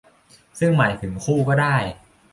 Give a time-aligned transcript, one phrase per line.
[0.59, 1.75] ซึ่งหมายถึงคู่ก็ได้